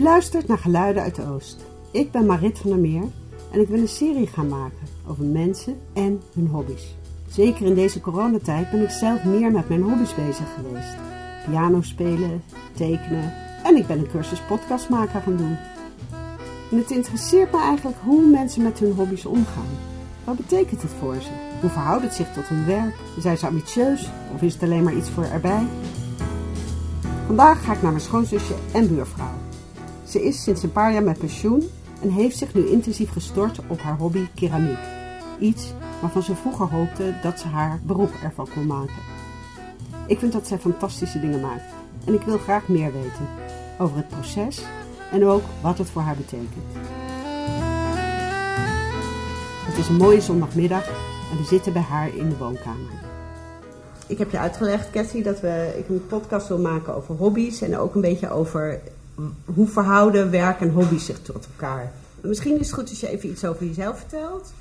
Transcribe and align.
Je 0.00 0.06
luistert 0.06 0.46
naar 0.46 0.58
Geluiden 0.58 1.02
uit 1.02 1.14
de 1.14 1.26
Oost. 1.26 1.64
Ik 1.90 2.10
ben 2.10 2.26
Marit 2.26 2.58
van 2.58 2.70
der 2.70 2.78
Meer 2.78 3.04
en 3.52 3.60
ik 3.60 3.68
wil 3.68 3.78
een 3.78 3.88
serie 3.88 4.26
gaan 4.26 4.48
maken 4.48 4.86
over 5.06 5.24
mensen 5.24 5.80
en 5.92 6.22
hun 6.34 6.46
hobby's. 6.46 6.96
Zeker 7.28 7.66
in 7.66 7.74
deze 7.74 8.00
coronatijd 8.00 8.70
ben 8.70 8.82
ik 8.82 8.90
zelf 8.90 9.24
meer 9.24 9.50
met 9.50 9.68
mijn 9.68 9.82
hobby's 9.82 10.14
bezig 10.14 10.46
geweest. 10.54 10.96
Piano 11.46 11.82
spelen, 11.82 12.42
tekenen 12.74 13.32
en 13.64 13.76
ik 13.76 13.86
ben 13.86 13.98
een 13.98 14.10
cursus 14.10 14.40
podcastmaker 14.40 15.20
gaan 15.20 15.36
doen. 15.36 15.56
En 16.70 16.76
het 16.76 16.90
interesseert 16.90 17.52
me 17.52 17.60
eigenlijk 17.60 17.96
hoe 18.04 18.26
mensen 18.26 18.62
met 18.62 18.78
hun 18.78 18.92
hobby's 18.92 19.24
omgaan. 19.24 19.70
Wat 20.24 20.36
betekent 20.36 20.82
het 20.82 20.92
voor 20.98 21.16
ze? 21.20 21.30
Hoe 21.60 21.70
verhoudt 21.70 22.02
het 22.02 22.14
zich 22.14 22.32
tot 22.32 22.48
hun 22.48 22.66
werk? 22.66 22.94
Zijn 23.18 23.38
ze 23.38 23.46
ambitieus 23.46 24.10
of 24.34 24.42
is 24.42 24.52
het 24.52 24.62
alleen 24.62 24.82
maar 24.82 24.96
iets 24.96 25.10
voor 25.10 25.24
erbij? 25.24 25.66
Vandaag 27.26 27.64
ga 27.64 27.72
ik 27.72 27.82
naar 27.82 27.92
mijn 27.92 28.04
schoonzusje 28.04 28.54
en 28.72 28.88
buurvrouw. 28.88 29.39
Ze 30.10 30.22
is 30.22 30.42
sinds 30.42 30.62
een 30.62 30.72
paar 30.72 30.92
jaar 30.92 31.02
met 31.02 31.18
pensioen 31.18 31.70
en 32.02 32.10
heeft 32.10 32.38
zich 32.38 32.54
nu 32.54 32.66
intensief 32.66 33.10
gestort 33.10 33.60
op 33.68 33.80
haar 33.80 33.96
hobby 33.96 34.26
keramiek. 34.34 34.78
Iets 35.38 35.72
waarvan 36.00 36.22
ze 36.22 36.34
vroeger 36.34 36.66
hoopte 36.66 37.14
dat 37.22 37.40
ze 37.40 37.46
haar 37.46 37.80
beroep 37.82 38.10
ervan 38.22 38.48
kon 38.54 38.66
maken. 38.66 39.02
Ik 40.06 40.18
vind 40.18 40.32
dat 40.32 40.46
zij 40.46 40.58
fantastische 40.58 41.20
dingen 41.20 41.40
maakt 41.40 41.64
en 42.04 42.14
ik 42.14 42.20
wil 42.20 42.38
graag 42.38 42.68
meer 42.68 42.92
weten 42.92 43.28
over 43.78 43.96
het 43.96 44.08
proces 44.08 44.62
en 45.12 45.26
ook 45.26 45.42
wat 45.62 45.78
het 45.78 45.90
voor 45.90 46.02
haar 46.02 46.16
betekent. 46.16 46.64
Het 49.66 49.78
is 49.78 49.88
een 49.88 49.96
mooie 49.96 50.20
zondagmiddag 50.20 50.88
en 51.30 51.36
we 51.36 51.44
zitten 51.44 51.72
bij 51.72 51.82
haar 51.82 52.16
in 52.16 52.28
de 52.28 52.36
woonkamer. 52.36 53.08
Ik 54.06 54.18
heb 54.18 54.30
je 54.30 54.38
uitgelegd, 54.38 54.90
Cathy, 54.90 55.22
dat 55.22 55.40
we, 55.40 55.74
ik 55.78 55.88
een 55.88 56.06
podcast 56.06 56.48
wil 56.48 56.58
maken 56.58 56.94
over 56.94 57.14
hobby's 57.14 57.60
en 57.60 57.78
ook 57.78 57.94
een 57.94 58.00
beetje 58.00 58.30
over 58.30 58.80
hoe 59.44 59.66
verhouden 59.66 60.30
werk 60.30 60.60
en 60.60 60.70
hobby's 60.70 61.04
zich 61.04 61.22
tot 61.22 61.48
elkaar. 61.52 61.92
Misschien 62.20 62.58
is 62.58 62.66
het 62.66 62.74
goed 62.74 62.88
als 62.88 63.00
je 63.00 63.08
even 63.08 63.30
iets 63.30 63.44
over 63.44 63.66
jezelf 63.66 63.98
vertelt. 63.98 64.52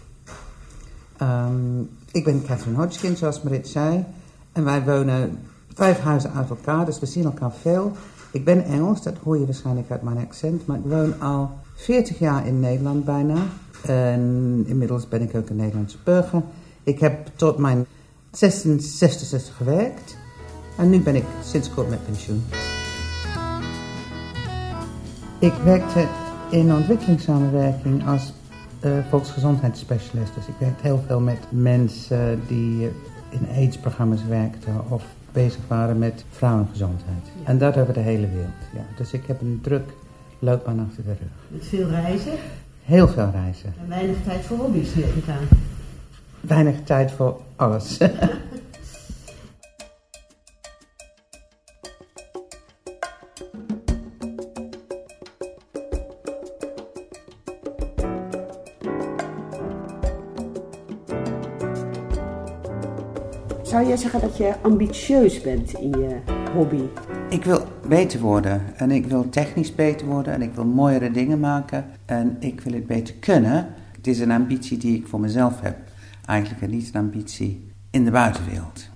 Um, 1.21 1.89
ik 2.11 2.23
ben 2.23 2.43
Catherine 2.45 2.77
Hodgkin, 2.77 3.17
zoals 3.17 3.41
Marit 3.41 3.67
zei. 3.67 4.05
En 4.51 4.63
wij 4.63 4.83
wonen 4.83 5.39
vijf 5.73 5.99
huizen 5.99 6.33
uit 6.33 6.49
elkaar, 6.49 6.85
dus 6.85 6.99
we 6.99 7.05
zien 7.05 7.23
elkaar 7.23 7.51
veel. 7.61 7.91
Ik 8.31 8.45
ben 8.45 8.63
Engels, 8.63 9.01
dat 9.01 9.17
hoor 9.23 9.37
je 9.37 9.45
waarschijnlijk 9.45 9.91
uit 9.91 10.01
mijn 10.01 10.17
accent. 10.17 10.65
Maar 10.65 10.77
ik 10.77 10.83
woon 10.85 11.21
al 11.21 11.51
40 11.75 12.19
jaar 12.19 12.47
in 12.47 12.59
Nederland 12.59 13.05
bijna. 13.05 13.37
En 13.83 14.63
inmiddels 14.67 15.07
ben 15.07 15.21
ik 15.21 15.35
ook 15.35 15.49
een 15.49 15.55
Nederlandse 15.55 15.97
burger. 16.03 16.41
Ik 16.83 16.99
heb 16.99 17.27
tot 17.35 17.57
mijn 17.57 17.85
66 18.31 19.55
gewerkt. 19.55 20.17
En 20.77 20.89
nu 20.89 20.99
ben 20.99 21.15
ik 21.15 21.25
sinds 21.43 21.73
kort 21.73 21.89
met 21.89 22.05
pensioen. 22.05 22.43
Ik 25.39 25.53
werkte 25.53 26.07
in 26.49 26.73
ontwikkelingssamenwerking 26.73 28.07
als 28.07 28.33
uh, 28.85 28.91
volksgezondheidsspecialist. 29.09 30.35
Dus 30.35 30.47
ik 30.47 30.53
werkte 30.59 30.83
heel 30.83 31.03
veel 31.07 31.19
met 31.19 31.37
mensen 31.49 32.41
die 32.47 32.91
in 33.29 33.47
AIDS-programma's 33.55 34.25
werkten 34.27 34.89
of 34.89 35.03
bezig 35.31 35.61
waren 35.67 35.97
met 35.97 36.25
vrouwengezondheid. 36.31 37.23
En 37.43 37.57
dat 37.57 37.77
over 37.77 37.93
de 37.93 37.99
hele 37.99 38.27
wereld. 38.27 38.51
Ja. 38.73 38.85
Dus 38.97 39.11
ik 39.11 39.25
heb 39.25 39.41
een 39.41 39.59
druk 39.61 39.89
loopbaan 40.39 40.87
achter 40.89 41.03
de 41.03 41.09
rug. 41.09 41.29
Met 41.47 41.65
veel 41.65 41.87
reizen? 41.87 42.33
Heel 42.83 43.07
veel 43.07 43.29
reizen. 43.33 43.73
En 43.81 43.89
weinig 43.89 44.17
tijd 44.23 44.45
voor 44.45 44.57
hobby's, 44.57 44.95
neem 44.95 45.17
ik 45.17 45.29
aan. 45.29 45.57
Weinig 46.41 46.75
tijd 46.83 47.11
voor 47.11 47.41
alles. 47.55 47.97
Zeggen 63.99 64.21
dat 64.21 64.37
je 64.37 64.53
ambitieus 64.61 65.41
bent 65.41 65.73
in 65.73 65.89
je 65.89 66.19
hobby? 66.53 66.81
Ik 67.29 67.43
wil 67.43 67.65
beter 67.87 68.19
worden 68.19 68.61
en 68.75 68.91
ik 68.91 69.05
wil 69.05 69.29
technisch 69.29 69.75
beter 69.75 70.07
worden 70.07 70.33
en 70.33 70.41
ik 70.41 70.53
wil 70.53 70.65
mooiere 70.65 71.11
dingen 71.11 71.39
maken 71.39 71.85
en 72.05 72.37
ik 72.39 72.61
wil 72.61 72.73
het 72.73 72.87
beter 72.87 73.15
kunnen. 73.15 73.67
Het 73.95 74.07
is 74.07 74.19
een 74.19 74.31
ambitie 74.31 74.77
die 74.77 74.97
ik 74.97 75.07
voor 75.07 75.19
mezelf 75.19 75.61
heb, 75.61 75.77
eigenlijk 76.25 76.71
niet 76.71 76.89
een 76.93 77.01
ambitie 77.01 77.67
in 77.91 78.05
de 78.05 78.11
buitenwereld. 78.11 78.89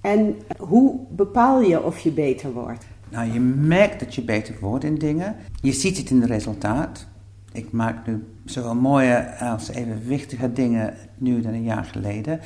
En 0.00 0.36
hoe 0.58 1.00
bepaal 1.10 1.60
je 1.60 1.82
of 1.82 1.98
je 1.98 2.10
beter 2.10 2.52
wordt? 2.52 2.86
Nou, 3.08 3.32
je 3.32 3.40
merkt 3.40 4.00
dat 4.00 4.14
je 4.14 4.22
beter 4.22 4.54
wordt 4.60 4.84
in 4.84 4.94
dingen. 4.94 5.36
Je 5.60 5.72
ziet 5.72 5.96
het 5.96 6.10
in 6.10 6.20
het 6.20 6.30
resultaat. 6.30 7.06
Ik 7.52 7.72
maak 7.72 8.06
nu 8.06 8.24
zowel 8.44 8.74
mooie 8.74 9.38
als 9.38 9.68
evenwichtige 9.68 10.52
dingen 10.52 10.94
nu 11.18 11.40
dan 11.40 11.52
een 11.52 11.62
jaar 11.62 11.84
geleden. 11.84 12.40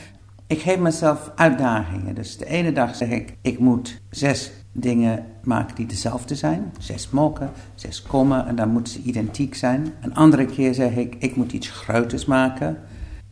Ik 0.48 0.60
geef 0.60 0.78
mezelf 0.78 1.30
uitdagingen. 1.34 2.14
Dus 2.14 2.36
de 2.36 2.46
ene 2.46 2.72
dag 2.72 2.94
zeg 2.94 3.08
ik, 3.08 3.36
ik 3.40 3.58
moet 3.58 4.00
zes 4.10 4.52
dingen 4.72 5.24
maken 5.42 5.74
die 5.74 5.86
dezelfde 5.86 6.34
zijn. 6.34 6.72
Zes 6.78 7.10
mokken, 7.10 7.50
zes 7.74 8.02
kommen 8.02 8.46
en 8.46 8.56
dan 8.56 8.68
moeten 8.68 8.92
ze 8.92 9.02
identiek 9.02 9.54
zijn. 9.54 9.92
Een 10.00 10.14
andere 10.14 10.46
keer 10.46 10.74
zeg 10.74 10.96
ik, 10.96 11.16
ik 11.18 11.36
moet 11.36 11.52
iets 11.52 11.70
groters 11.70 12.24
maken. 12.24 12.78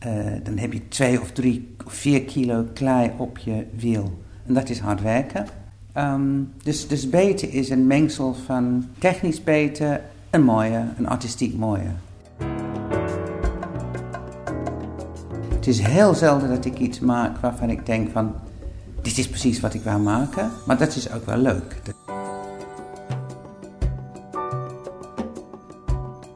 Uh, 0.07 0.25
dan 0.43 0.57
heb 0.57 0.73
je 0.73 0.87
twee 0.87 1.21
of 1.21 1.31
drie 1.31 1.75
of 1.85 1.93
vier 1.93 2.23
kilo 2.23 2.65
klei 2.73 3.11
op 3.17 3.37
je 3.37 3.65
wiel. 3.75 4.19
En 4.45 4.53
dat 4.53 4.69
is 4.69 4.79
hard 4.79 5.01
werken. 5.01 5.45
Um, 5.97 6.51
dus, 6.63 6.87
dus 6.87 7.09
beter 7.09 7.53
is 7.53 7.69
een 7.69 7.87
mengsel 7.87 8.33
van 8.33 8.85
technisch 8.97 9.43
beter 9.43 10.01
en 10.29 10.43
mooie, 10.43 10.85
een 10.97 11.07
artistiek 11.07 11.55
mooie. 11.57 11.89
Het 15.65 15.73
is 15.73 15.85
heel 15.85 16.13
zelden 16.13 16.49
dat 16.49 16.65
ik 16.65 16.79
iets 16.79 16.99
maak 16.99 17.37
waarvan 17.37 17.69
ik 17.69 17.85
denk 17.85 18.11
van... 18.11 18.35
dit 19.01 19.17
is 19.17 19.29
precies 19.29 19.59
wat 19.59 19.73
ik 19.73 19.81
wou 19.83 20.01
maken, 20.01 20.51
maar 20.65 20.77
dat 20.77 20.95
is 20.95 21.11
ook 21.11 21.25
wel 21.25 21.37
leuk. 21.37 21.81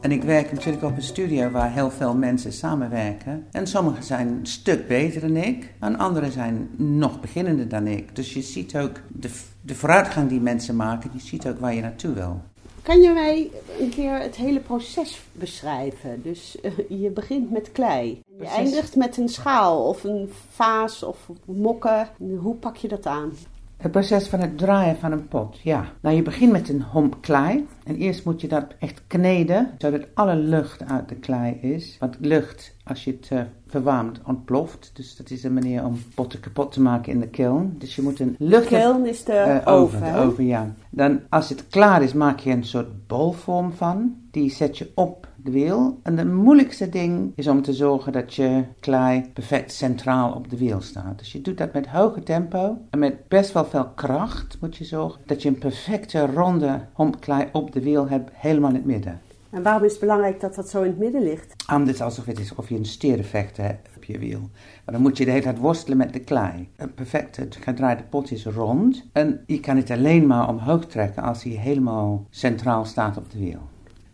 En 0.02 0.12
ik 0.12 0.24
werk 0.24 0.52
natuurlijk 0.52 0.84
op 0.84 0.96
een 0.96 1.04
studio 1.04 1.50
waar 1.50 1.72
heel 1.72 1.92
veel 1.92 2.16
mensen 2.16 2.54
samenwerken. 2.54 3.46
En 3.52 3.68
sommigen 3.68 4.04
zijn 4.04 4.28
een 4.28 4.46
stuk 4.46 4.88
beter 4.88 5.22
dan 5.22 5.36
ik, 5.36 5.74
en 5.80 5.98
anderen 5.98 6.32
zijn 6.32 6.70
nog 6.78 7.20
beginnender 7.20 7.68
dan 7.68 7.88
ik. 7.88 8.16
Dus 8.16 8.34
je 8.34 8.42
ziet 8.42 8.78
ook 8.78 9.02
de, 9.08 9.30
de 9.62 9.76
vooruitgang 9.76 10.30
die 10.30 10.42
mensen 10.42 10.76
maken, 10.76 11.10
je 11.14 11.20
ziet 11.22 11.48
ook 11.48 11.60
waar 11.60 11.74
je 11.74 11.82
naartoe 11.82 12.14
wil. 12.14 12.42
Kan 12.82 13.02
je 13.02 13.10
mij 13.10 13.52
een 13.80 13.90
keer 13.90 14.20
het 14.20 14.36
hele 14.36 14.60
proces 14.60 15.22
beschrijven? 15.32 16.22
Dus 16.22 16.58
uh, 16.62 17.02
je 17.02 17.10
begint 17.10 17.52
met 17.52 17.72
klei. 17.72 18.22
Je 18.38 18.48
eindigt 18.48 18.96
met 18.96 19.18
een 19.18 19.30
schaal 19.30 19.88
of 19.88 20.04
een 20.04 20.34
vaas 20.50 21.04
of 21.04 21.30
mokken. 21.46 22.10
Hoe 22.40 22.56
pak 22.56 22.76
je 22.76 22.88
dat 22.88 23.06
aan? 23.06 23.34
Het 23.80 23.92
proces 23.92 24.28
van 24.28 24.40
het 24.40 24.58
draaien 24.58 24.98
van 24.98 25.12
een 25.12 25.28
pot, 25.28 25.60
ja. 25.60 25.86
Nou, 26.02 26.16
je 26.16 26.22
begint 26.22 26.52
met 26.52 26.70
een 26.70 26.82
homp 26.82 27.18
klei. 27.22 27.68
En 27.84 27.96
eerst 27.96 28.26
moet 28.26 28.42
je 28.42 28.48
dat 28.48 28.66
echt 28.80 29.02
kneden, 29.08 29.70
zodat 29.78 30.08
alle 30.14 30.36
lucht 30.36 30.84
uit 30.86 31.10
de 31.10 31.16
klei 31.16 31.54
is. 31.54 31.98
Want 32.00 32.18
lucht, 32.20 32.76
als 32.84 33.04
je 33.04 33.12
het 33.12 33.30
uh, 33.34 33.42
verwarmt, 33.68 34.20
ontploft. 34.26 34.92
Dus 34.94 35.16
dat 35.16 35.30
is 35.30 35.44
een 35.44 35.54
manier 35.54 35.86
om 35.86 36.02
potten 36.16 36.40
kapot 36.40 36.72
te 36.72 36.82
maken 36.82 37.12
in 37.12 37.20
de 37.20 37.28
kiln. 37.28 37.76
Dus 37.78 37.96
je 37.96 38.02
moet 38.02 38.20
een 38.20 38.36
lucht... 38.40 38.70
De 38.70 38.76
kiln 38.76 39.06
is 39.06 39.24
de 39.24 39.62
uh, 39.66 39.74
oven, 39.74 40.14
De 40.14 40.20
oven, 40.20 40.46
ja. 40.46 40.74
Dan, 40.90 41.20
als 41.30 41.50
het 41.50 41.68
klaar 41.68 42.04
is, 42.04 42.14
maak 42.14 42.40
je 42.40 42.52
een 42.52 42.66
soort 42.66 43.08
bolvorm 43.08 43.72
van. 43.74 44.16
Die 44.32 44.52
zet 44.52 44.78
je 44.78 44.92
op 44.96 45.28
de 45.44 45.52
wiel. 45.52 46.00
En 46.04 46.16
de 46.16 46.26
moeilijkste 46.26 46.90
ding 46.90 47.32
is 47.36 47.48
om 47.48 47.62
te 47.62 47.74
zorgen 47.74 48.12
dat 48.12 48.34
je 48.34 48.64
klei 48.80 49.30
perfect 49.34 49.72
centraal 49.72 50.34
op 50.34 50.50
de 50.50 50.58
wiel 50.58 50.82
staat. 50.82 51.18
Dus 51.18 51.32
je 51.32 51.42
doet 51.42 51.58
dat 51.58 51.74
met 51.74 51.88
hoge 51.88 52.24
tempo 52.24 52.78
en 52.90 53.00
met 53.00 53.28
best 53.28 53.52
wel 53.52 53.66
veel 53.66 53.88
kracht 53.96 54.58
moet 54.62 54.78
je 54.78 54.86
zorgen 54.86 55.22
dat 55.26 55.42
je 55.42 55.50
een 55.50 55.58
perfecte 55.58 56.26
ronde 56.26 56.82
hompklei 56.94 57.48
op 57.52 57.72
de 57.72 57.82
wiel 57.82 58.08
hebt, 58.08 58.30
helemaal 58.34 58.70
in 58.70 58.76
het 58.76 58.86
midden. 58.86 59.20
En 59.50 59.64
waarom 59.64 59.84
is 59.84 59.92
het 59.92 60.00
belangrijk 60.00 60.40
dat 60.40 60.56
dat 60.56 60.70
zo 60.70 60.82
in 60.82 60.90
het 60.90 61.00
midden 61.00 61.24
ligt? 61.24 61.54
Anders 61.66 62.02
alsof 62.02 62.26
het 62.26 62.40
is 62.40 62.56
of 62.56 62.70
je 62.70 62.76
een 62.76 62.86
steereffect 62.86 63.58
hebt 63.58 63.90
op 63.96 64.04
je 64.04 64.20
wiel. 64.20 64.40
Maar 64.86 64.94
dan 64.94 65.02
moet 65.02 65.18
je 65.18 65.26
de 65.26 65.32
hele 65.32 65.44
tijd 65.44 65.58
worstelen 65.58 65.98
met 65.98 66.14
de 66.14 66.20
klei. 66.20 66.70
Een 66.76 66.94
perfecte 66.94 67.48
gedraaide 67.50 68.04
pot 68.04 68.32
is 68.32 68.46
rond. 68.46 69.06
En 69.12 69.44
je 69.46 69.60
kan 69.60 69.78
het 69.78 69.92
alleen 69.92 70.28
maar 70.28 70.50
omhoog 70.50 70.86
trekken 70.86 71.24
als 71.24 71.44
hij 71.44 71.54
helemaal 71.54 72.26
centraal 72.30 72.86
staat 72.86 73.18
op 73.18 73.32
de 73.32 73.40
wiel. 73.40 73.60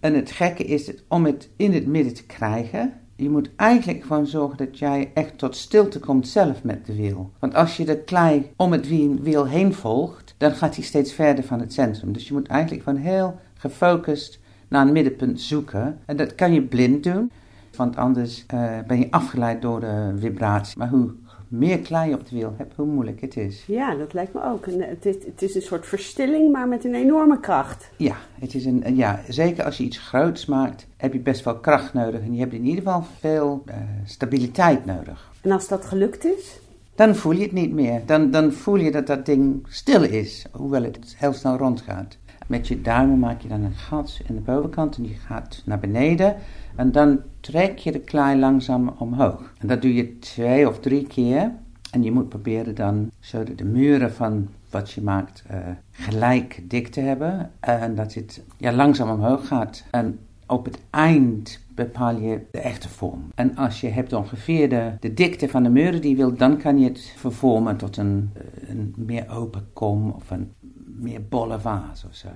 En 0.06 0.14
het 0.14 0.32
gekke 0.32 0.64
is 0.64 0.88
het, 0.88 1.04
om 1.08 1.26
het 1.26 1.50
in 1.56 1.74
het 1.74 1.88
midden 1.88 2.14
te 2.14 2.26
krijgen, 2.26 2.94
je 3.16 3.30
moet 3.30 3.50
eigenlijk 3.56 4.04
gewoon 4.04 4.28
zorgen 4.28 4.58
dat 4.58 4.80
jij 4.80 5.12
echt 5.14 5.38
tot 5.38 5.56
stilte 5.56 6.00
komt 6.00 6.28
zelf 6.28 6.64
met 6.64 6.86
de 6.86 6.96
wiel. 6.96 7.32
Want 7.40 7.56
als 7.56 7.78
je 7.78 7.86
de 7.86 7.98
klei 7.98 8.52
om 8.56 8.72
het 8.72 8.88
wiel 9.22 9.46
heen 9.48 9.74
volgt, 9.74 10.36
dan 10.38 10.52
gaat 10.52 10.76
hij 10.76 10.84
steeds 10.84 11.14
verder 11.14 11.44
van 11.44 11.60
het 11.60 11.74
centrum. 11.74 12.12
Dus 12.14 12.28
je 12.28 12.34
moet 12.34 12.48
eigenlijk 12.48 12.84
gewoon 12.84 13.00
heel 13.00 13.40
gefocust 13.54 14.40
naar 14.68 14.88
een 14.88 14.94
middenpunt 14.94 15.42
zoeken. 15.42 16.00
En 16.06 16.18
dat 16.18 16.36
kan 16.36 16.54
je 16.54 16.62
blind 16.62 17.04
doen, 17.04 17.32
want 17.76 17.96
anders 17.96 18.46
uh, 18.54 18.70
ben 18.88 19.00
je 19.00 19.12
afgeleid 19.12 19.62
door 19.62 19.80
de 19.80 20.14
vibratie. 20.18 20.78
Maar 20.78 20.90
hoe 20.90 21.12
meer 21.48 21.80
klei 21.80 22.14
op 22.14 22.30
de 22.30 22.36
wiel 22.36 22.54
hebt, 22.58 22.76
hoe 22.76 22.86
moeilijk 22.86 23.22
het 23.22 23.38
is. 23.38 23.64
Ja, 23.68 23.96
dat 23.96 24.14
lijkt 24.14 24.34
me 24.34 24.44
ook. 24.44 24.66
En 24.66 24.82
het, 24.82 25.06
is, 25.06 25.16
het 25.26 25.42
is 25.42 25.56
een 25.56 25.62
soort 25.62 25.86
verstilling, 25.86 26.52
maar 26.52 26.68
met 26.68 26.86
een 26.86 26.96
enorme 26.96 27.40
kracht. 27.40 27.90
Ja, 27.98 28.16
het 28.40 28.54
is 28.54 28.66
een, 28.66 28.96
ja, 28.96 29.20
zeker 29.28 29.64
als 29.64 29.78
je 29.78 29.84
iets 29.84 29.98
groots 29.98 30.46
maakt, 30.46 30.88
heb 30.98 31.14
je 31.14 31.20
best 31.20 31.44
wel 31.44 31.60
kracht 31.60 31.94
nodig. 31.94 32.22
En 32.22 32.34
je 32.34 32.40
hebt 32.40 32.54
in 32.54 32.66
ieder 32.66 32.84
geval 32.84 33.04
veel 33.20 33.64
uh, 33.66 33.76
stabiliteit 34.06 34.86
nodig. 34.86 35.32
En 35.42 35.52
als 35.52 35.68
dat 35.68 35.86
gelukt 35.86 36.26
is? 36.26 36.60
Dan 36.96 37.16
voel 37.16 37.32
je 37.32 37.42
het 37.42 37.52
niet 37.52 37.74
meer. 37.74 38.02
Dan, 38.06 38.32
dan 38.32 38.52
voel 38.52 38.76
je 38.76 38.92
dat 38.92 39.08
dat 39.08 39.26
ding 39.26 39.66
stil 39.70 40.04
is, 40.04 40.46
hoewel 40.52 40.84
het 40.84 41.16
heel 41.18 41.34
snel 41.34 41.58
rondgaat. 41.58 42.18
Met 42.48 42.68
je 42.68 42.82
duimen 42.82 43.20
maak 43.20 43.42
je 43.42 43.48
dan 43.48 43.64
een 43.64 43.76
gat 43.76 44.20
in 44.28 44.36
de 44.36 44.42
bovenkant 44.42 44.98
en 44.98 45.04
die 45.04 45.18
gaat 45.28 45.62
naar 45.66 45.80
beneden. 45.80 46.36
En 46.76 46.92
dan 46.92 47.20
trek 47.40 47.78
je 47.78 47.92
de 47.92 48.00
klei 48.00 48.40
langzaam 48.40 48.94
omhoog. 48.98 49.54
En 49.60 49.68
dat 49.68 49.82
doe 49.82 49.94
je 49.94 50.20
twee 50.20 50.68
of 50.68 50.80
drie 50.80 51.08
keer. 51.08 51.52
En 51.92 52.04
je 52.04 52.12
moet 52.12 52.30
proberen 52.30 52.76
dan 52.76 53.12
zodat 53.20 53.58
de 53.58 53.66
muren 53.66 54.14
van 54.14 54.48
wat 54.70 54.92
je 54.92 55.02
maakt 55.02 55.44
uh, 55.52 55.58
gelijk 55.92 56.62
dik 56.64 56.88
te 56.88 57.00
hebben. 57.00 57.52
En 57.60 57.96
dat 57.96 58.14
het 58.14 58.44
ja, 58.58 58.74
langzaam 58.74 59.10
omhoog 59.10 59.48
gaat. 59.48 59.84
En 59.92 60.20
op 60.48 60.66
het 60.66 60.80
eind 60.90 61.60
bepaal 61.76 62.20
je 62.20 62.42
de 62.52 62.60
echte 62.60 62.90
vorm. 62.90 63.24
En 63.36 63.56
als 63.56 63.82
je 63.82 63.88
hebt 63.88 64.14
ongeveer 64.14 64.70
de, 64.70 64.92
de 65.00 65.14
dikte 65.14 65.50
van 65.50 65.64
de 65.64 65.70
muren 65.70 66.02
die 66.02 66.10
je 66.10 66.16
wilt, 66.16 66.40
dan 66.40 66.58
kan 66.58 66.80
je 66.80 66.88
het 66.88 67.14
vervormen 67.16 67.78
tot 67.78 67.98
een, 67.98 68.32
een 68.68 68.94
meer 68.98 69.30
open 69.30 69.68
kom 69.74 70.10
of 70.10 70.32
een 70.32 70.52
meer 71.00 71.28
bolle 71.28 71.60
vaas 71.60 72.06
of 72.06 72.16
zo. 72.16 72.28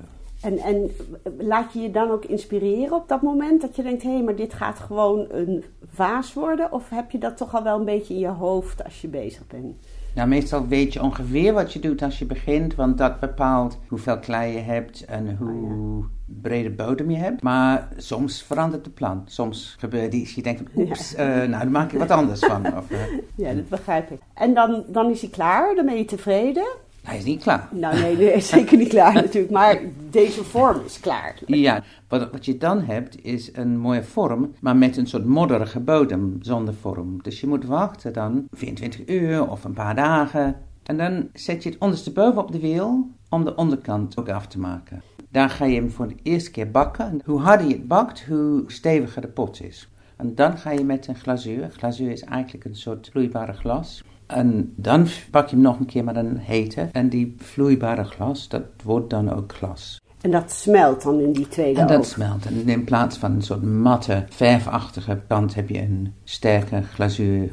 En, 0.42 0.58
en 0.58 0.92
laat 1.38 1.74
je 1.74 1.80
je 1.80 1.92
dan 1.92 2.12
ook 2.12 2.26
inspireren 2.26 2.96
op 2.98 3.08
dat 3.08 3.22
moment? 3.22 3.62
Dat 3.62 3.76
je 3.76 3.84
denkt, 3.84 4.04
hé, 4.04 4.14
hey, 4.14 4.24
maar 4.24 4.36
dit 4.36 4.54
gaat 4.54 4.80
gewoon 4.80 5.26
een 5.30 5.64
vaas 5.92 6.34
worden? 6.34 6.72
Of 6.72 6.90
heb 6.90 7.12
je 7.12 7.18
dat 7.18 7.38
toch 7.38 7.56
al 7.56 7.64
wel 7.64 7.80
een 7.80 7.86
beetje 7.86 8.14
in 8.14 8.20
je 8.20 8.28
hoofd 8.28 8.84
als 8.84 9.02
je 9.02 9.08
bezig 9.08 9.48
bent? 9.48 9.76
Nou, 10.16 10.28
meestal 10.28 10.68
weet 10.68 10.94
je 10.94 11.02
ongeveer 11.02 11.54
wat 11.54 11.74
je 11.74 11.80
doet 11.80 12.02
als 12.02 12.20
je 12.20 12.26
begint, 12.26 12.76
want 12.76 12.98
dat 12.98 13.20
bepaalt 13.20 13.78
hoeveel 13.88 14.20
klei 14.20 14.54
je 14.54 14.60
hebt 14.60 15.06
en 15.06 15.38
hoe 15.38 16.00
oh, 16.00 16.06
brede 16.42 16.70
bodem 16.70 17.12
je 17.12 17.18
hebt. 17.18 17.42
Maar 17.42 17.88
soms 17.98 18.44
verandert 18.44 18.84
de 18.84 18.90
plan. 18.90 19.22
Soms 19.26 19.76
gebeurt 19.80 20.14
iets, 20.14 20.36
je 20.36 20.42
denkt, 20.42 20.62
oeps, 20.76 21.12
ja. 21.12 21.44
uh, 21.44 21.50
nou, 21.50 21.64
dan 21.64 21.72
maak 21.72 21.92
ik 21.92 22.00
wat 22.00 22.12
anders 22.12 22.40
van. 22.40 22.66
Of, 22.78 22.92
uh, 22.92 22.98
ja, 23.36 23.54
dat 23.54 23.70
begrijp 23.70 24.12
ik. 24.12 24.20
En 24.34 24.54
dan, 24.54 24.84
dan 24.88 25.10
is 25.10 25.22
hij 25.22 25.30
klaar, 25.30 25.76
dan 25.76 25.86
ben 25.86 25.98
je 25.98 26.06
tevreden. 26.06 26.68
Hij 27.10 27.18
is 27.18 27.24
niet 27.24 27.42
klaar. 27.42 27.68
Nou 27.72 28.00
nee, 28.00 28.34
is 28.34 28.48
zeker 28.48 28.78
niet 28.78 28.88
klaar 28.88 29.14
natuurlijk, 29.24 29.52
maar 29.52 29.80
deze 30.10 30.44
vorm 30.44 30.82
is 30.86 31.00
klaar. 31.00 31.36
Ja, 31.46 31.84
wat, 32.08 32.32
wat 32.32 32.46
je 32.46 32.58
dan 32.58 32.82
hebt 32.82 33.24
is 33.24 33.50
een 33.54 33.78
mooie 33.78 34.04
vorm, 34.04 34.54
maar 34.60 34.76
met 34.76 34.98
een 34.98 35.08
soort 35.08 35.26
modderige 35.26 35.80
bodem 35.80 36.38
zonder 36.42 36.74
vorm. 36.74 37.22
Dus 37.22 37.40
je 37.40 37.48
moet 37.48 37.66
wachten 37.66 38.14
dan 38.14 38.48
24 38.52 39.08
uur 39.08 39.50
of 39.50 39.64
een 39.64 39.74
paar 39.74 39.96
dagen. 39.96 40.56
En 40.84 40.98
dan 40.98 41.30
zet 41.34 41.64
je 41.64 41.70
het 41.70 41.80
ondersteboven 41.80 42.42
op 42.42 42.52
de 42.52 42.60
wiel 42.60 43.08
om 43.30 43.46
de 43.46 43.56
onderkant 43.56 44.18
ook 44.18 44.30
af 44.30 44.48
te 44.48 44.60
maken. 44.60 45.02
Daar 45.30 45.50
ga 45.50 45.66
je 45.66 45.76
hem 45.76 45.92
voor 45.92 46.08
de 46.08 46.16
eerste 46.24 46.52
keer 46.52 46.72
bakken. 46.72 47.22
Hoe 47.26 47.40
harder 47.40 47.68
je 47.68 47.74
het 47.74 47.88
bakt, 47.88 48.26
hoe 48.28 48.64
steviger 48.68 49.22
de 49.22 49.28
pot 49.28 49.64
is. 49.64 49.90
En 50.16 50.36
dan 50.36 50.58
ga 50.58 50.72
je 50.72 50.84
met 50.84 51.08
een 51.08 51.16
glazuur. 51.16 51.70
Glazuur 51.70 52.12
is 52.12 52.24
eigenlijk 52.24 52.66
een 52.66 52.76
soort 52.76 53.10
vloeibare 53.12 53.54
glas. 53.54 54.04
En 54.30 54.74
dan 54.76 55.08
pak 55.32 55.48
je 55.48 55.56
hem 55.56 55.64
nog 55.64 55.80
een 55.80 55.86
keer 55.86 56.04
met 56.04 56.16
een 56.16 56.38
hete. 56.38 56.90
En 56.92 57.10
die 57.10 57.36
vloeibare 57.38 58.04
glas, 58.04 58.48
dat 58.48 58.64
wordt 58.84 59.10
dan 59.10 59.34
ook 59.34 59.54
glas. 59.54 60.02
En 60.22 60.32
dat 60.32 60.52
smelt 60.52 61.04
dan 61.04 61.20
in 61.20 61.32
die 61.32 61.48
tweede 61.48 61.80
En 61.80 61.88
dat 61.88 62.08
smelt. 62.08 62.46
En 62.46 62.68
in 62.68 62.84
plaats 62.84 63.18
van 63.18 63.32
een 63.32 63.42
soort 63.42 63.64
matte, 63.64 64.26
verfachtige 64.30 65.22
kant 65.28 65.56
heb 65.56 65.70
je 65.70 65.82
een 65.82 66.14
sterke 66.24 66.82
glazuur 66.82 67.50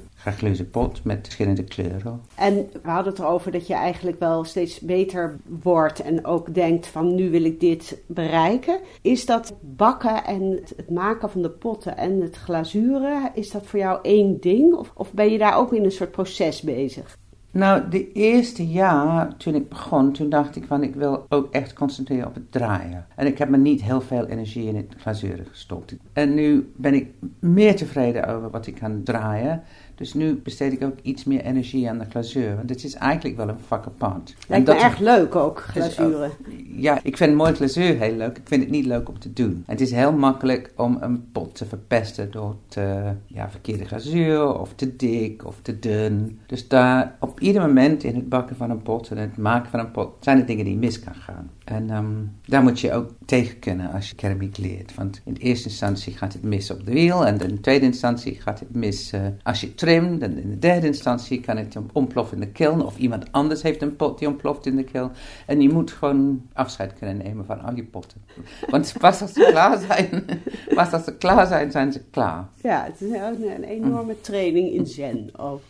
pot 0.71 1.05
met 1.05 1.19
verschillende 1.23 1.65
kleuren. 1.65 2.21
En 2.35 2.55
we 2.83 2.91
hadden 2.91 3.13
het 3.13 3.23
erover 3.23 3.53
dat 3.53 3.67
je 3.67 3.75
eigenlijk 3.75 4.19
wel 4.19 4.45
steeds 4.45 4.81
beter 4.81 5.37
wordt 5.61 6.01
en 6.01 6.25
ook 6.25 6.55
denkt 6.55 6.87
van 6.87 7.15
nu 7.15 7.31
wil 7.31 7.45
ik 7.45 7.61
dit 7.61 8.03
bereiken. 8.07 8.81
Is 9.03 9.27
dat 9.27 9.55
bakken 9.61 10.25
en 10.25 10.61
het 10.77 10.91
maken 10.91 11.31
van 11.31 11.43
de 11.43 11.51
potten 11.51 11.97
en 11.97 12.21
het 12.21 12.37
glazuren, 12.37 13.31
is 13.35 13.51
dat 13.51 13.67
voor 13.67 13.79
jou 13.79 13.99
één 14.03 14.41
ding? 14.41 14.75
Of, 14.75 14.93
of 14.95 15.13
ben 15.13 15.31
je 15.31 15.39
daar 15.39 15.57
ook 15.57 15.73
in 15.73 15.85
een 15.85 15.91
soort 15.91 16.11
proces 16.11 16.63
bezig? 16.63 17.19
Nou, 17.57 17.89
de 17.89 18.13
eerste 18.13 18.67
jaar 18.67 19.37
toen 19.37 19.55
ik 19.55 19.69
begon, 19.69 20.13
toen 20.13 20.29
dacht 20.29 20.57
ik 20.57 20.65
van 20.65 20.83
ik 20.83 20.95
wil 20.95 21.27
ook 21.29 21.53
echt 21.53 21.73
concentreren 21.73 22.27
op 22.27 22.35
het 22.35 22.53
draaien. 22.53 23.07
En 23.15 23.27
ik 23.27 23.39
heb 23.39 23.49
me 23.49 23.57
niet 23.57 23.83
heel 23.83 24.01
veel 24.01 24.27
energie 24.27 24.69
in 24.69 24.77
het 24.77 24.95
glazuren 24.99 25.47
gestopt. 25.47 25.97
En 26.13 26.35
nu 26.35 26.73
ben 26.77 26.95
ik 26.95 27.11
meer 27.39 27.77
tevreden 27.77 28.27
over 28.27 28.51
wat 28.51 28.67
ik 28.67 28.75
kan 28.75 29.03
draaien. 29.03 29.63
Dus 29.97 30.15
nu 30.15 30.35
besteed 30.35 30.73
ik 30.73 30.85
ook 30.85 30.99
iets 31.03 31.25
meer 31.25 31.41
energie 31.41 31.89
aan 31.89 31.99
de 31.99 32.05
glazuur. 32.11 32.57
Want 32.57 32.71
het 32.71 32.85
is 32.85 32.95
eigenlijk 32.95 33.37
wel 33.37 33.49
een 33.49 33.61
vak 33.67 33.87
apart. 33.87 34.35
Lijkt 34.49 34.67
me 34.67 34.75
echt 34.75 35.01
leuk 35.01 35.35
ook, 35.35 35.61
glazuren. 35.61 36.31
ja, 36.77 36.99
ik 37.03 37.17
vind 37.17 37.35
mooi 37.35 37.55
glazuur 37.55 37.99
heel 37.99 38.17
leuk. 38.17 38.37
Ik 38.39 38.49
vind 38.49 38.63
het 38.63 38.71
niet 38.71 38.87
leuk 38.87 39.09
om 39.09 39.19
te 39.19 39.33
doen. 39.33 39.65
Het 39.67 39.81
is 39.81 39.91
heel 39.91 40.13
makkelijk 40.13 40.73
om 40.77 40.99
een 41.01 41.31
pot 41.33 41.55
te 41.55 41.67
verpesten 41.67 42.31
door 42.31 42.57
te, 42.69 43.13
ja, 43.27 43.51
verkeerde 43.51 43.85
glazuur 43.85 44.59
of 44.61 44.73
te 44.75 44.97
dik 44.97 45.47
of 45.47 45.59
te 45.63 45.79
dun. 45.79 46.39
Dus 46.47 46.69
daar 46.69 47.17
op 47.21 47.41
ieder 47.41 47.63
moment 47.63 48.05
in 48.05 48.15
het 48.15 48.29
bakken 48.29 48.57
van 48.57 48.71
een 48.71 48.83
pot 48.83 49.11
en 49.11 49.17
het 49.17 49.37
maken 49.37 49.71
van 49.71 49.81
een 49.81 49.91
pot 49.91 50.13
zijn 50.21 50.39
er 50.39 50.47
dingen 50.47 50.65
die 50.65 50.77
mis 50.77 51.01
kan 51.01 51.15
gaan. 51.15 51.51
En 51.65 51.91
um, 51.91 52.33
daar 52.47 52.63
moet 52.63 52.81
je 52.81 52.93
ook 52.93 53.11
tegen 53.25 53.59
kunnen 53.59 53.93
als 53.93 54.09
je 54.09 54.15
keramiek 54.15 54.57
leert. 54.57 54.95
Want 54.95 55.21
in 55.25 55.35
eerste 55.35 55.69
instantie 55.69 56.13
gaat 56.13 56.33
het 56.33 56.43
mis 56.43 56.71
op 56.71 56.87
de 56.87 56.93
wiel. 56.93 57.27
En 57.27 57.41
in 57.41 57.55
de 57.55 57.61
tweede 57.61 57.85
instantie 57.85 58.41
gaat 58.41 58.61
het 58.61 58.75
mis 58.75 59.13
uh, 59.13 59.21
als 59.43 59.61
je 59.61 59.75
En 59.87 60.23
in 60.23 60.51
de 60.51 60.59
derde 60.59 60.87
instantie 60.87 61.41
kan 61.41 61.57
het 61.57 61.77
ontploffen 61.93 62.37
in 62.37 62.43
de 62.43 62.53
kiln. 62.53 62.85
Of 62.85 62.99
iemand 62.99 63.33
anders 63.33 63.63
heeft 63.63 63.83
een 63.83 63.97
pot 63.97 64.19
die 64.19 64.29
ontploft 64.29 64.67
in 64.67 64.77
de 64.77 64.85
kiln. 64.85 65.11
En 65.47 65.61
je 65.61 65.73
moet 65.73 65.91
gewoon 65.91 66.43
afscheid 66.53 66.95
kunnen 66.99 67.17
nemen 67.17 67.45
van 67.45 67.61
al 67.61 67.75
je 67.75 67.85
potten. 67.85 68.23
Want 68.71 68.95
pas 69.01 69.23
als 69.23 69.33
ze 69.33 69.49
klaar 69.51 69.79
zijn, 69.79 70.25
pas 70.75 70.93
als 70.93 71.05
ze 71.05 71.17
klaar 71.17 71.47
zijn, 71.47 71.71
zijn 71.71 71.93
ze 71.93 72.03
klaar. 72.11 72.49
Ja, 72.63 72.85
het 72.85 73.01
is 73.01 73.11
een, 73.11 73.51
een 73.55 73.65
enorme 73.65 74.21
training 74.21 74.73
in 74.73 74.87
zen 74.87 75.31
ook. 75.37 75.63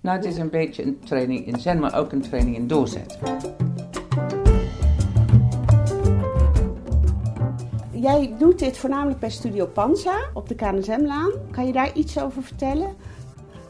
Nou, 0.00 0.16
het 0.16 0.26
is 0.26 0.36
een 0.36 0.50
beetje 0.50 0.82
een 0.82 0.98
training 1.04 1.46
in 1.46 1.60
zen, 1.60 1.78
maar 1.78 1.98
ook 1.98 2.12
een 2.12 2.20
training 2.20 2.56
in 2.56 2.66
doorzetten. 2.66 3.18
Jij 7.90 8.34
doet 8.38 8.58
dit 8.58 8.78
voornamelijk 8.78 9.20
bij 9.20 9.30
Studio 9.30 9.66
Panza 9.66 10.18
op 10.34 10.48
de 10.48 10.54
KNSM-laan. 10.54 11.30
Kan 11.50 11.66
je 11.66 11.72
daar 11.72 11.94
iets 11.94 12.18
over 12.18 12.42
vertellen? 12.42 12.96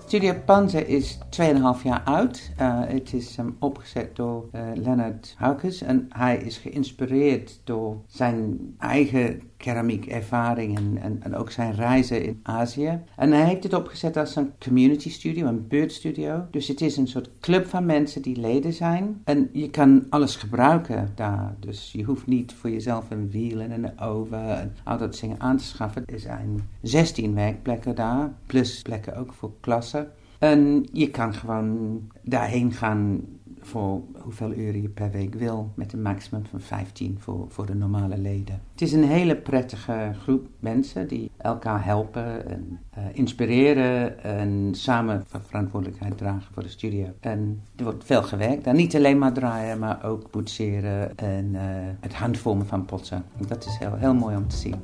Studio 0.06 0.34
Panza 0.44 0.78
is 0.78 1.18
2,5 1.18 1.82
jaar 1.82 2.02
oud. 2.04 2.50
Uh, 2.60 2.80
het 2.86 3.12
is 3.12 3.36
opgezet 3.58 4.16
door 4.16 4.48
uh, 4.54 4.60
Leonard 4.74 5.34
Haukes 5.36 5.82
en 5.82 6.06
hij 6.08 6.36
is 6.36 6.58
geïnspireerd 6.58 7.60
door 7.64 8.02
zijn 8.06 8.58
eigen 8.78 9.40
keramiekervaring 9.56 10.76
en, 10.76 10.98
en, 11.00 11.22
en, 11.22 11.36
ook 11.36 11.50
zijn 11.50 11.74
reizen 11.74 12.24
in 12.24 12.40
Azië. 12.42 13.00
En 13.16 13.32
hij 13.32 13.44
heeft 13.44 13.62
het 13.62 13.74
opgezet 13.74 14.16
als 14.16 14.36
een 14.36 14.52
community 14.58 15.10
studio, 15.10 15.46
een 15.46 15.68
buurtstudio. 15.68 16.46
Dus 16.50 16.68
het 16.68 16.80
is 16.80 16.96
een 16.96 17.08
soort 17.08 17.30
club 17.40 17.66
van 17.66 17.86
mensen 17.86 18.22
die 18.22 18.36
leden 18.36 18.72
zijn. 18.72 19.20
En 19.24 19.48
je 19.52 19.70
kan 19.70 20.06
alles 20.08 20.36
gebruiken 20.36 21.12
daar. 21.14 21.54
Dus 21.60 21.92
je 21.92 22.02
hoeft 22.02 22.26
niet 22.26 22.52
voor 22.52 22.70
jezelf 22.70 23.10
een 23.10 23.30
wiel 23.30 23.60
en 23.60 23.70
een 23.70 24.00
oven 24.00 24.58
en 24.58 24.74
al 24.84 24.98
dat 24.98 25.18
dingen 25.20 25.40
aan 25.40 25.56
te 25.56 25.64
schaffen. 25.64 26.02
Er 26.06 26.20
zijn 26.20 26.68
16 26.82 27.34
werkplekken 27.34 27.94
daar, 27.94 28.32
plus 28.46 28.82
plekken 28.82 29.16
ook 29.16 29.32
voor 29.32 29.52
klassen. 29.60 29.95
En 30.38 30.88
je 30.92 31.10
kan 31.10 31.34
gewoon 31.34 32.00
daarheen 32.22 32.72
gaan 32.72 33.20
voor 33.66 34.00
hoeveel 34.18 34.52
uren 34.52 34.82
je 34.82 34.88
per 34.88 35.10
week 35.10 35.34
wil, 35.34 35.70
met 35.74 35.92
een 35.92 36.02
maximum 36.02 36.46
van 36.46 36.60
15 36.60 37.16
voor, 37.20 37.46
voor 37.48 37.66
de 37.66 37.74
normale 37.74 38.18
leden. 38.18 38.60
Het 38.72 38.82
is 38.82 38.92
een 38.92 39.04
hele 39.04 39.36
prettige 39.36 40.12
groep 40.22 40.46
mensen 40.58 41.08
die 41.08 41.30
elkaar 41.36 41.84
helpen 41.84 42.48
en 42.48 42.80
uh, 42.98 43.04
inspireren 43.12 44.22
en 44.22 44.68
samen 44.74 45.24
verantwoordelijkheid 45.46 46.18
dragen 46.18 46.52
voor 46.52 46.62
de 46.62 46.68
studio. 46.68 47.06
En 47.20 47.62
er 47.76 47.84
wordt 47.84 48.04
veel 48.04 48.22
gewerkt. 48.22 48.66
En 48.66 48.76
niet 48.76 48.96
alleen 48.96 49.18
maar 49.18 49.32
draaien, 49.32 49.78
maar 49.78 50.04
ook 50.04 50.30
boetseren 50.30 51.16
en 51.16 51.44
uh, 51.52 51.60
het 52.00 52.14
handvormen 52.14 52.66
van 52.66 52.84
potten. 52.84 53.24
Dat 53.48 53.66
is 53.66 53.76
heel, 53.78 53.94
heel 53.94 54.14
mooi 54.14 54.36
om 54.36 54.48
te 54.48 54.56
zien. 54.56 54.74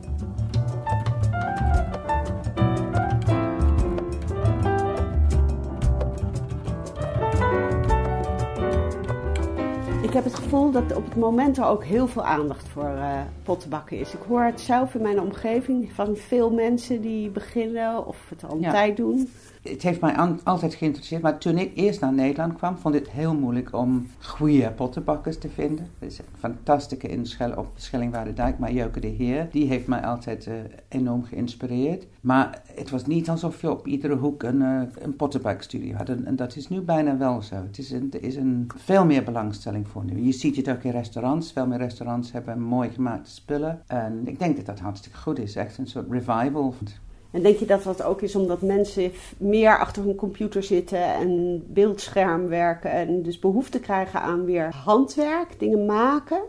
Ik 10.12 10.18
heb 10.18 10.32
het 10.32 10.42
gevoel 10.42 10.70
dat 10.70 10.96
op 10.96 11.04
het 11.04 11.16
moment 11.16 11.56
er 11.56 11.64
ook 11.64 11.84
heel 11.84 12.06
veel 12.06 12.24
aandacht 12.24 12.68
voor 12.68 12.90
uh, 12.94 13.20
pottenbakken 13.42 13.98
is. 13.98 14.12
Ik 14.12 14.20
hoor 14.28 14.42
het 14.42 14.60
zelf 14.60 14.94
in 14.94 15.02
mijn 15.02 15.20
omgeving 15.20 15.92
van 15.92 16.16
veel 16.16 16.50
mensen 16.50 17.00
die 17.00 17.30
beginnen 17.30 18.06
of 18.06 18.16
het 18.28 18.44
al 18.44 18.56
een 18.56 18.60
tijd 18.60 18.96
doen 18.96 19.28
het 19.62 19.82
heeft 19.82 20.00
mij 20.00 20.16
altijd 20.44 20.74
geïnteresseerd. 20.74 21.22
Maar 21.22 21.38
toen 21.38 21.58
ik 21.58 21.72
eerst 21.74 22.00
naar 22.00 22.12
Nederland 22.12 22.56
kwam, 22.56 22.76
vond 22.76 22.94
ik 22.94 23.00
het 23.04 23.10
heel 23.10 23.34
moeilijk 23.34 23.74
om 23.74 24.06
goede 24.20 24.70
pottenbakkers 24.70 25.38
te 25.38 25.48
vinden. 25.48 25.88
Er 25.98 26.06
is 26.06 26.18
een 26.18 26.24
fantastische 26.38 27.08
inschel 27.08 27.52
op 27.56 27.66
Schellingwaardendijk, 27.74 28.58
maar 28.58 28.72
Joke 28.72 29.00
de 29.00 29.06
Heer, 29.06 29.48
die 29.50 29.66
heeft 29.66 29.86
mij 29.86 30.04
altijd 30.04 30.46
uh, 30.46 30.54
enorm 30.88 31.24
geïnspireerd. 31.24 32.06
Maar 32.20 32.62
het 32.74 32.90
was 32.90 33.06
niet 33.06 33.28
alsof 33.28 33.60
je 33.60 33.70
op 33.70 33.86
iedere 33.86 34.14
hoek 34.14 34.42
een, 34.42 34.60
uh, 34.60 34.82
een 34.98 35.16
pottenbakstudio 35.16 35.96
had. 35.96 36.08
En, 36.08 36.36
dat 36.36 36.56
is 36.56 36.68
nu 36.68 36.80
bijna 36.80 37.16
wel 37.16 37.42
zo. 37.42 37.54
Het 37.54 37.78
is 37.78 37.90
een, 37.90 38.08
er 38.12 38.22
is 38.22 38.36
een 38.36 38.70
veel 38.76 39.04
meer 39.04 39.24
belangstelling 39.24 39.88
voor 39.88 40.01
Je 40.14 40.32
ziet 40.32 40.56
het 40.56 40.70
ook 40.70 40.82
in 40.82 40.90
restaurants. 40.90 41.52
Veel 41.52 41.66
meer 41.66 41.78
restaurants 41.78 42.32
hebben 42.32 42.60
mooi 42.60 42.90
gemaakte 42.90 43.30
spullen. 43.30 43.82
En 43.86 44.22
ik 44.24 44.38
denk 44.38 44.56
dat 44.56 44.66
dat 44.66 44.78
hartstikke 44.78 45.18
goed 45.18 45.38
is. 45.38 45.56
Echt 45.56 45.78
een 45.78 45.86
soort 45.86 46.10
revival. 46.10 46.74
En 47.30 47.42
denk 47.42 47.58
je 47.58 47.66
dat 47.66 47.82
dat 47.82 48.02
ook 48.02 48.22
is 48.22 48.36
omdat 48.36 48.62
mensen 48.62 49.10
meer 49.38 49.78
achter 49.78 50.02
hun 50.02 50.14
computer 50.14 50.62
zitten 50.62 51.14
en 51.14 51.62
beeldscherm 51.68 52.46
werken 52.46 52.90
en 52.90 53.22
dus 53.22 53.38
behoefte 53.38 53.80
krijgen 53.80 54.22
aan 54.22 54.44
weer 54.44 54.74
handwerk, 54.74 55.58
dingen 55.58 55.86
maken? 55.86 56.40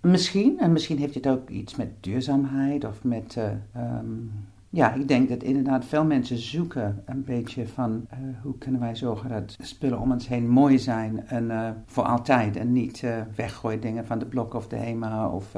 Misschien, 0.00 0.58
en 0.58 0.72
misschien 0.72 0.98
heeft 0.98 1.14
het 1.14 1.28
ook 1.28 1.50
iets 1.50 1.76
met 1.76 1.88
duurzaamheid 2.00 2.84
of 2.84 3.04
met. 3.04 3.36
Uh, 3.38 3.44
um, 3.76 4.32
ja, 4.76 4.92
ik 4.92 5.08
denk 5.08 5.28
dat 5.28 5.42
inderdaad 5.42 5.84
veel 5.84 6.04
mensen 6.04 6.38
zoeken 6.38 7.02
een 7.06 7.24
beetje 7.24 7.66
van 7.66 8.06
uh, 8.12 8.18
hoe 8.42 8.58
kunnen 8.58 8.80
wij 8.80 8.96
zorgen 8.96 9.28
dat 9.28 9.56
spullen 9.60 10.00
om 10.00 10.12
ons 10.12 10.28
heen 10.28 10.48
mooi 10.48 10.78
zijn 10.78 11.26
en 11.26 11.44
uh, 11.44 11.70
voor 11.86 12.04
altijd 12.04 12.56
en 12.56 12.72
niet 12.72 13.04
weggooien 13.36 13.80
dingen 13.80 14.06
van 14.06 14.18
de 14.18 14.26
blok 14.26 14.54
of 14.54 14.68
de 14.68 14.76
HEMA. 14.76 15.28
Of, 15.28 15.52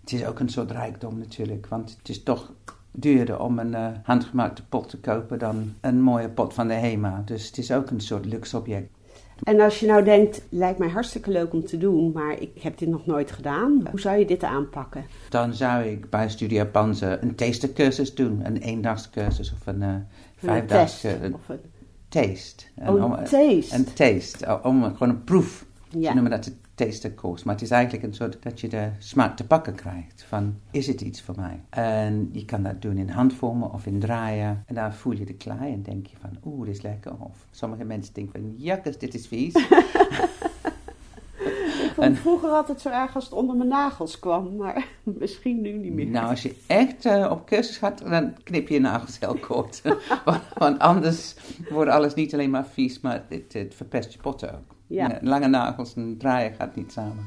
het 0.00 0.12
is 0.12 0.26
ook 0.26 0.38
een 0.38 0.48
soort 0.48 0.70
rijkdom 0.70 1.18
natuurlijk, 1.18 1.66
want 1.66 1.96
het 1.98 2.08
is 2.08 2.22
toch 2.22 2.52
duurder 2.90 3.40
om 3.40 3.58
een 3.58 3.72
uh, 3.72 3.86
handgemaakte 4.02 4.66
pot 4.66 4.88
te 4.88 4.98
kopen 4.98 5.38
dan 5.38 5.72
een 5.80 6.02
mooie 6.02 6.28
pot 6.28 6.54
van 6.54 6.68
de 6.68 6.74
HEMA. 6.74 7.22
Dus 7.24 7.46
het 7.46 7.58
is 7.58 7.72
ook 7.72 7.90
een 7.90 8.00
soort 8.00 8.24
luxe 8.24 8.56
object. 8.56 8.93
En 9.42 9.60
als 9.60 9.80
je 9.80 9.86
nou 9.86 10.04
denkt, 10.04 10.42
lijkt 10.48 10.78
mij 10.78 10.88
hartstikke 10.88 11.30
leuk 11.30 11.52
om 11.52 11.64
te 11.64 11.78
doen, 11.78 12.12
maar 12.12 12.40
ik 12.40 12.62
heb 12.62 12.78
dit 12.78 12.88
nog 12.88 13.06
nooit 13.06 13.32
gedaan. 13.32 13.86
Hoe 13.90 14.00
zou 14.00 14.18
je 14.18 14.26
dit 14.26 14.42
aanpakken? 14.42 15.04
Dan 15.28 15.54
zou 15.54 15.84
ik 15.84 16.10
bij 16.10 16.28
Studio 16.28 16.68
een 16.72 17.34
tastercursus 17.34 18.14
doen. 18.14 18.40
Een 18.44 18.56
eendagscursus 18.56 19.52
of 19.52 19.66
een 19.66 19.82
uh, 19.82 19.94
vijfdagscursus. 20.36 21.20
Een, 21.20 21.34
een 21.46 21.60
taste. 22.08 22.64
Oh, 22.86 23.18
een, 23.18 23.24
taste. 23.24 23.74
Een 23.74 23.92
taste. 23.94 24.60
Om, 24.62 24.82
gewoon 24.82 25.08
een 25.08 25.24
proef. 25.24 25.64
Ja. 25.88 26.08
Ze 26.08 26.14
noemen 26.14 26.30
dat 26.30 26.52
Maar 27.44 27.54
het 27.54 27.62
is 27.62 27.70
eigenlijk 27.70 28.04
een 28.04 28.14
soort 28.14 28.42
dat 28.42 28.60
je 28.60 28.68
de 28.68 28.88
smaak 28.98 29.36
te 29.36 29.46
pakken 29.46 29.74
krijgt 29.74 30.24
van 30.28 30.54
is 30.70 30.86
het 30.86 31.00
iets 31.00 31.22
voor 31.22 31.34
mij? 31.36 31.60
En 31.70 32.28
je 32.32 32.44
kan 32.44 32.62
dat 32.62 32.82
doen 32.82 32.96
in 32.96 33.08
handvormen 33.08 33.72
of 33.72 33.86
in 33.86 34.00
draaien. 34.00 34.62
En 34.66 34.74
dan 34.74 34.92
voel 34.92 35.12
je 35.12 35.24
de 35.24 35.34
klei 35.34 35.72
en 35.72 35.82
denk 35.82 36.06
je 36.06 36.16
van 36.20 36.30
oeh, 36.44 36.66
dit 36.66 36.74
is 36.74 36.82
lekker. 36.82 37.12
Of 37.18 37.46
sommige 37.50 37.84
mensen 37.84 38.14
denken 38.14 38.40
van 38.40 38.54
jakkes, 38.56 38.98
dit 38.98 39.14
is 39.14 39.26
vies. 39.26 39.54
Vond 41.94 42.18
vroeger 42.18 42.48
altijd 42.48 42.80
zo 42.80 42.88
erg 42.88 43.14
als 43.14 43.24
het 43.24 43.32
onder 43.32 43.56
mijn 43.56 43.68
nagels 43.68 44.18
kwam, 44.18 44.56
maar 44.56 44.86
misschien 45.02 45.60
nu 45.60 45.72
niet 45.72 45.92
meer. 45.92 46.06
Nou, 46.06 46.28
als 46.28 46.42
je 46.42 46.56
echt 46.66 47.04
uh, 47.04 47.28
op 47.30 47.46
cursus 47.46 47.76
gaat, 47.76 48.08
dan 48.08 48.42
knip 48.42 48.68
je 48.68 48.74
je 48.74 48.80
nagels 48.80 49.18
heel 49.18 49.38
kort. 49.38 49.82
want, 50.24 50.42
want, 50.54 50.78
anders 50.78 51.36
wordt 51.68 51.90
alles 51.90 52.14
niet 52.14 52.34
alleen 52.34 52.50
maar 52.50 52.66
vies, 52.66 53.00
maar 53.00 53.24
het, 53.28 53.52
het 53.52 53.74
verpest 53.74 54.12
je 54.12 54.18
potten 54.18 54.54
ook. 54.54 54.73
Ja. 54.86 55.18
lange 55.20 55.48
nagels 55.48 55.94
en 55.94 56.16
draaien 56.18 56.54
gaat 56.54 56.76
niet 56.76 56.92
samen. 56.92 57.26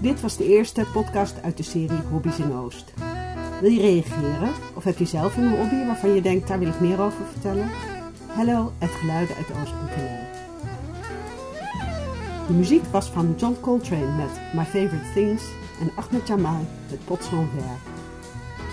Dit 0.00 0.20
was 0.20 0.36
de 0.36 0.44
eerste 0.44 0.86
podcast 0.92 1.42
uit 1.42 1.56
de 1.56 1.62
serie 1.62 2.00
Hobby's 2.10 2.38
in 2.38 2.52
Oost. 2.52 2.92
Wil 3.60 3.70
je 3.70 3.80
reageren? 3.80 4.50
Of 4.74 4.84
heb 4.84 4.98
je 4.98 5.04
zelf 5.04 5.36
een 5.36 5.56
hobby 5.56 5.86
waarvan 5.86 6.14
je 6.14 6.22
denkt, 6.22 6.48
daar 6.48 6.58
wil 6.58 6.68
ik 6.68 6.80
meer 6.80 7.00
over 7.00 7.24
vertellen? 7.32 7.68
Hello, 8.26 8.72
het 8.78 8.90
geluiden 8.90 9.36
uit 9.36 9.46
Oost.nl 9.50 10.26
De 12.46 12.52
muziek 12.52 12.84
was 12.84 13.10
van 13.10 13.34
John 13.36 13.56
Coltrane 13.60 14.16
met 14.16 14.40
My 14.54 14.64
Favorite 14.64 15.12
Things 15.14 15.42
en 15.80 15.90
Ahmed 15.94 16.26
Jamal 16.26 16.66
met 16.90 17.04
Potsdam 17.04 17.48
Ver. 17.48 17.87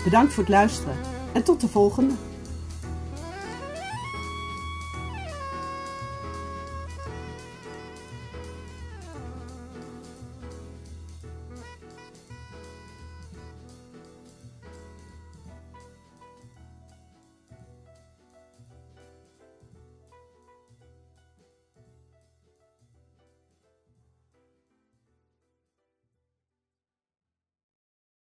Bedankt 0.06 0.32
voor 0.32 0.42
het 0.42 0.52
luisteren 0.52 0.96
en 1.32 1.42
tot 1.42 1.60
de 1.60 1.68
volgende! 1.68 2.14